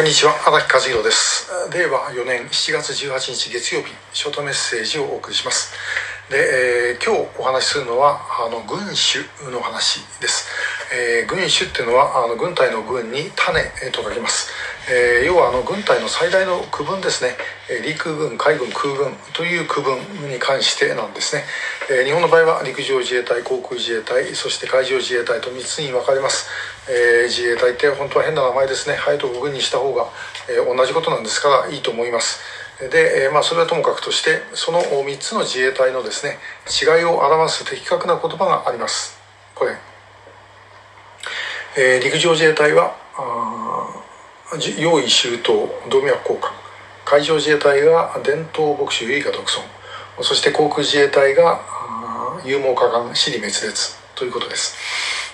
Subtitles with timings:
[0.00, 1.46] こんにちは荒木和弘です。
[1.76, 5.74] 令和4年7月18日月曜日ショートメッセージをお送りします。
[6.30, 10.48] で、えー、今日お話しするのはあの軍種の話です、
[10.92, 14.50] えー、軍種っていうのはあの軍隊の軍に種と書きます。
[14.90, 17.36] えー、要はあの軍隊の最大の区分ですね。
[17.84, 19.98] 陸軍海軍空軍という区分
[20.28, 21.44] に関してなんですね、
[21.88, 26.48] えー、日本の場合は陸上自衛隊航空自衛隊そして海上自衛隊と3つに分かれます、
[26.90, 28.96] えー、自衛隊って本当は変な名前ですね。
[28.96, 30.08] ハイと軍にした方が、
[30.48, 32.40] え同じことなんですからいいと思います。
[32.90, 39.20] で、えまあ、それはともかくとしてその3つの自衛隊のですね違いを表す的確な言葉があります。
[39.54, 39.76] これ、
[41.76, 42.96] え陸上自衛隊は
[44.78, 46.50] 用意周到動脈交換
[47.04, 49.62] 海上自衛隊が伝統牧師優位が独尊
[50.22, 51.60] そして航空自衛隊が
[52.44, 54.00] 勇猛果敢死に滅裂。
[54.20, 54.76] ということです。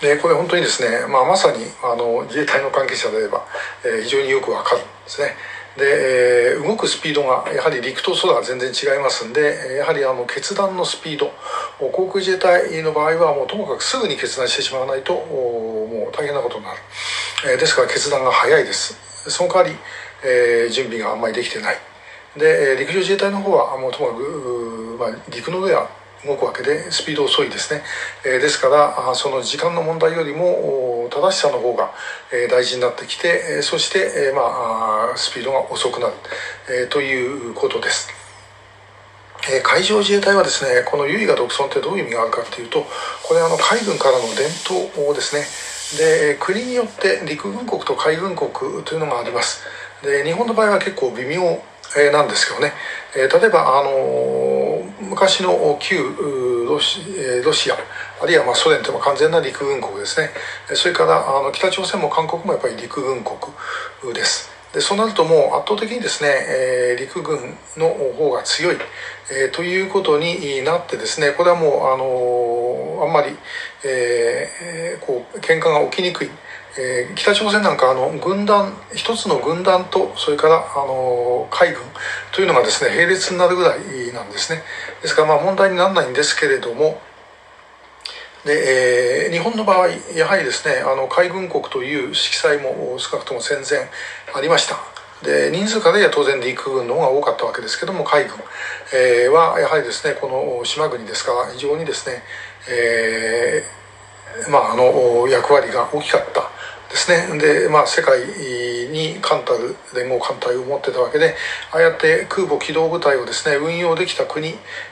[0.00, 3.46] でこれ本当にですね、まあ、まさにあの自衛隊の関係者であれば、
[3.84, 5.36] えー、非常によくわかるんですね。
[5.76, 11.30] で、えー、動くスピードがやはり陸と空は全然違いますんでやはりあの決断のスピード。
[11.78, 15.14] 航空自衛隊の場合はもうともかくすぐに決断してしまわないと
[16.12, 16.78] 大変なことになる、
[17.52, 18.96] えー、ですから決断が早いです。
[19.30, 19.76] その代わり、
[20.24, 21.76] えー、準備があんまりできてない。
[22.36, 25.90] で陸上自衛隊の方はもうともかく、まあ、陸の上は
[26.24, 27.82] 動くわけでスピード遅いですね、
[28.24, 31.90] えー、ですからその時間の問題よりも正しさの方が、
[32.48, 36.14] 大事になってきてそして、えー、まあスピードが遅くなる、
[36.70, 38.08] えー、ということです。
[39.50, 42.86] え、海上自衛隊はですねこの優位が独尊ってどういう意味があるかっていうと
[43.26, 45.71] これあの海軍からの伝統をですね。
[45.98, 48.50] で国によって陸軍国と海軍国
[48.84, 49.62] というのがあります。
[50.02, 51.62] で日本の場合は結構微妙
[52.12, 52.72] なんですけどね。
[53.14, 55.98] 例えばあの昔の旧
[56.66, 57.00] ロシ
[57.44, 57.76] ロシア
[58.22, 60.30] あるいはまあソ連というのは完全な陸軍国ですね。
[60.74, 63.38] それからあの北朝鮮も韓国もやっぱり陸軍国
[64.14, 64.50] です。
[64.72, 68.76] でそうなるともう圧倒的にですね、えー、陸軍の方が強い、
[69.30, 72.04] えー、ということになってですねこれはもうあの、
[73.00, 73.36] あんまり、
[73.84, 76.30] えー、こう喧嘩が起きにくい、
[76.78, 81.82] えー、北朝鮮なんかあの軍団一つの軍団とそれからあの海軍
[82.32, 84.62] というのがですね並列になるぐらいなんですね。
[85.02, 87.00] ですからまあ問題にならないんですけれども
[88.44, 93.88] で、えー、日本の場合やはりですねあの海軍国という色彩も少なくとも戦前
[94.34, 94.76] ありました。
[95.22, 98.34] で人数からでは当然陸軍の方が多かったわけですけども海軍、
[98.92, 102.22] えー、はやはりですねこの島国ですから非常にですね、
[102.68, 106.50] えー、まああの役割が大きかった
[106.92, 107.38] ですね。
[107.38, 108.20] で、まあ、世界
[108.90, 111.34] に冠たる連合艦隊を持ってたわけで
[111.72, 114.48] ああやって空母機動部隊をですね運用できた国、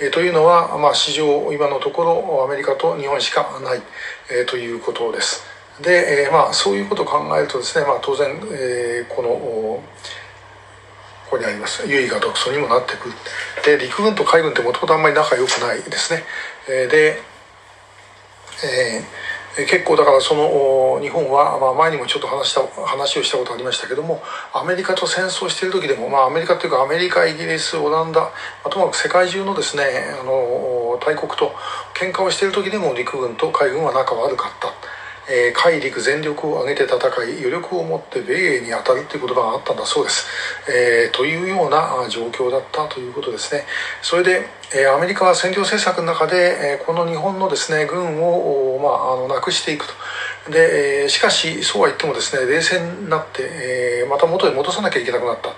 [0.00, 3.82] えー、というのは、まあ、史上今のところアメリカと日本しかない、
[4.30, 5.44] えー、ということです。
[5.82, 9.82] で、えー、まあ、そういうことを考えるとですね、まあ、当然、えー、このこ
[11.30, 13.14] こにあります優位が独尊にもなってくる。
[13.64, 16.24] で陸軍と海軍ってもともとあんまり仲良くないですね、
[16.66, 17.20] で、
[18.64, 24.22] えー結構だからその日本は、まあ、前にもちょっと話した話をしたことありましたけども
[24.54, 28.30] アメリカと戦争してる時でも、まあ、アメリカというかアメリカイギリスオランダ、ま
[28.64, 29.84] あ、ともかく世界中のですね
[30.18, 31.52] あの大国と
[31.92, 34.81] 喧嘩をしている時でも陸軍と海軍は仲悪かった。
[35.28, 40.26] えー、海陸全力を挙げて戦い余力を持って米英に当たるという言葉があったんだそうです、
[40.68, 43.64] えー、というような状況だったということですね。
[44.02, 49.92] それで、えー、アメリカは占領政策の中で、え、この日本のですね軍を、まあ、のなくしていくと。
[50.50, 55.54] で、え、しかしそうは言ってもですね冷戦になって、え、また元へ戻さなきゃいけなくなったと。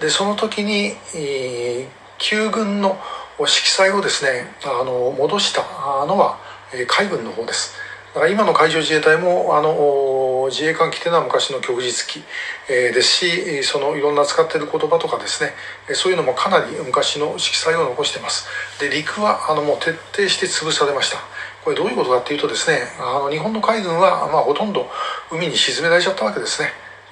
[0.00, 1.86] でその時に、え、
[2.18, 2.98] 旧軍の
[3.38, 5.62] 色彩をですねあの戻した
[6.06, 6.38] のは
[6.86, 7.74] 海軍の方です。
[8.14, 12.22] だから今の海上自衛隊もあの自衛官機というのは昔の旭日機、
[12.68, 15.52] ですしそのいろんな使っている言葉とかですね
[15.94, 18.46] そういうのもかなり昔の色彩を残してます。
[18.78, 21.18] で陸はあのもう徹底して潰されました。
[21.64, 24.90] これどういうことかっていうとですねあの日本の海軍は、まあ、ほとんど
[25.30, 26.68] 海に沈められちゃったわけですね。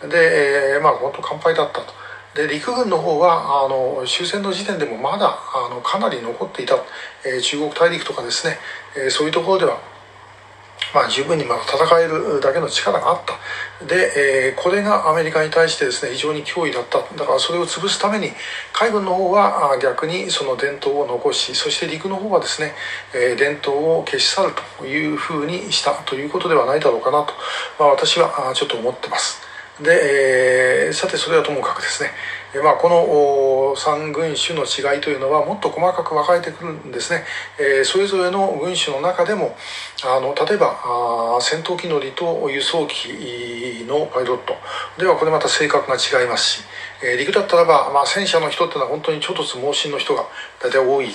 [0.07, 2.01] で、え、まあ本当乾杯だったと。
[2.35, 6.77] で陸軍の方はあの終戦の時点でもまだあのかなり残っていた、
[7.25, 8.59] えー、中国大陸とかですね、
[8.97, 9.81] えー、そういうところでは
[10.95, 13.87] まあ、十分にま戦えるだけの力があった。
[13.87, 16.99] で、えー、これがアメリカに対してですね非常に脅威だった。
[16.99, 18.33] だからそれを潰すために
[18.73, 22.75] 海軍の方は逆にその伝統を残しそして陸の方はですね、
[23.15, 27.33] えー、伝統を消し去るというふうにしたということではないだろうかなと、
[27.79, 29.41] まあ、私はちょっと思ってます。
[29.83, 32.11] で、えー、さてそれはともかくですね
[32.59, 37.23] まあ、この3群種の違いというのはもっと細かく分かれてくるんですね、
[37.61, 39.55] えー、それぞれの群種の中でも
[40.05, 44.55] あの例えばあ戦闘機乗りと輸送機のパイロット。
[44.99, 46.63] ではこれまた性格が違いますし、
[47.03, 50.27] えー、陸だったらば、まあ、戦車の人っていうのは本当にちょっと猛進の人が
[50.61, 51.13] 大体多いで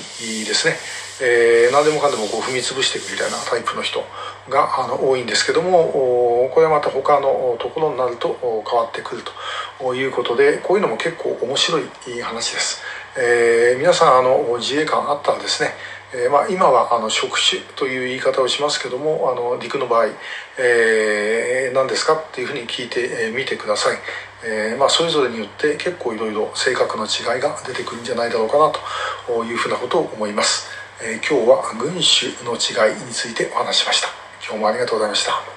[0.53, 0.75] すね、
[1.21, 4.03] えー、何でもかんでもこう踏み潰していくみたいなタイプの人
[4.49, 9.23] があの多いんですけどもこれはまた他のところになると変わってくる
[9.79, 11.83] ということでこういうのも結構面白い
[12.21, 12.81] 話です。
[13.17, 15.73] えー、皆さんあの自衛官あったらですね。
[16.13, 20.07] えー、まあ、今はあの職種という言い方をしますけどもあの陸の場合、
[20.59, 23.97] えー、何ですかっていうふうに聞いてみ、えー、てください、
[24.45, 28.71] えまあ、それぞれによって結構いろいろ性格の違いが出てくるんじゃないだろうかな
[29.27, 30.69] というふうなことを思います、
[31.03, 34.25] え今日は群種の違いについてお話しました。
[34.47, 35.55] 今日もありがとうございました。